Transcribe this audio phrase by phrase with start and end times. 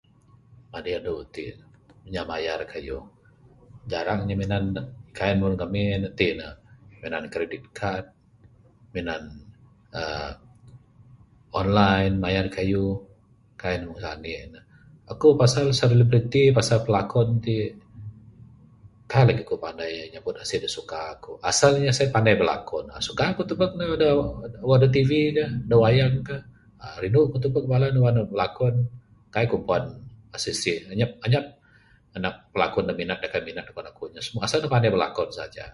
[0.73, 1.55] Madi andu ti',
[2.07, 3.03] inya mayar kayuh
[3.91, 4.65] jarang nya minan,
[5.17, 6.09] kai' mung ngamin ne.
[6.19, 6.47] Ti ne
[7.03, 8.05] minan kredit kad,
[8.95, 9.23] minan
[10.01, 10.31] uhh
[11.61, 12.91] online mayar kayuh.
[13.61, 14.59] Kai' ne mung sani' ne.
[15.11, 17.59] Aku' pasal celebriti, pasal pelakon ti',
[19.11, 21.33] kai lagi' aku' pandai nyabut asih da suka ku'.
[21.51, 26.15] Asal nya sien pandai belakon, uhh suka ku' tebuk ne da tv kah da wang
[26.29, 26.41] kah.
[27.03, 28.75] Rindu ku' tebuk bala ne belakon.
[29.35, 29.83] Kai' ku' puan
[30.35, 30.77] asih sih.
[30.93, 31.45] Anyap anyap
[32.55, 34.07] pelakon da minat kai' minat da puan aku'.
[34.43, 35.65] Asal ne pandai belakon saja.